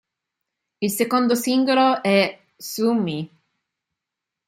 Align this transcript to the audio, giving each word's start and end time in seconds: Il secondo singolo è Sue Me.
Il 0.81 0.89
secondo 0.91 1.35
singolo 1.35 2.01
è 2.01 2.35
Sue 2.57 2.93
Me. 2.95 3.29